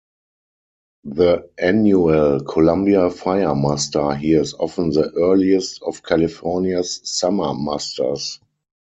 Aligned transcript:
The 1.03 1.47
annual 1.59 2.39
Columbia 2.39 3.11
Fire 3.11 3.53
Muster 3.53 4.15
here 4.15 4.41
is 4.41 4.55
often 4.55 4.89
the 4.89 5.11
earliest 5.11 5.83
of 5.83 6.01
California's 6.01 7.01
summer 7.03 7.53
musters. 7.53 8.39